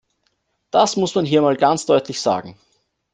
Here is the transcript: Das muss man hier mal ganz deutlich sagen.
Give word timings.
Das 0.71 0.95
muss 0.97 1.13
man 1.13 1.25
hier 1.25 1.43
mal 1.43 1.55
ganz 1.55 1.85
deutlich 1.85 2.21
sagen. 2.21 2.57